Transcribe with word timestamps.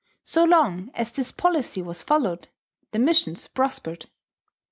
So 0.23 0.43
long 0.43 0.89
as 0.95 1.11
this 1.11 1.31
policy 1.31 1.79
was 1.83 2.01
followed, 2.01 2.47
the 2.89 2.97
missions 2.97 3.45
prospered. 3.45 4.09